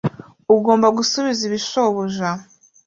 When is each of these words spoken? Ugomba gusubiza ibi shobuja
Ugomba 0.55 0.87
gusubiza 0.97 1.41
ibi 1.47 1.59
shobuja 1.69 2.29